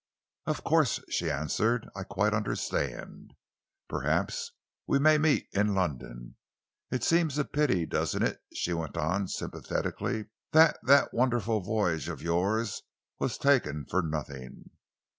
"Of 0.47 0.63
course," 0.63 0.99
she 1.11 1.29
answered. 1.29 1.87
"I 1.95 2.05
quite 2.05 2.33
understand. 2.33 3.35
Perhaps 3.87 4.51
we 4.87 4.97
may 4.97 5.19
meet 5.19 5.47
in 5.51 5.75
London. 5.75 6.37
It 6.89 7.03
seems 7.03 7.37
a 7.37 7.45
pity, 7.45 7.85
doesn't 7.85 8.23
it," 8.23 8.41
she 8.51 8.73
went 8.73 8.97
on 8.97 9.27
sympathetically, 9.27 10.25
"that 10.53 10.79
that 10.81 11.13
wonderful 11.13 11.61
voyage 11.61 12.09
of 12.09 12.19
yours 12.23 12.81
was 13.19 13.37
taken 13.37 13.85
for 13.85 14.01
nothing? 14.01 14.71